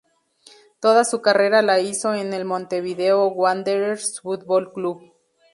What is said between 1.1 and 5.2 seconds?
carrera la hizo en el Montevideo Wanderers Fútbol Club.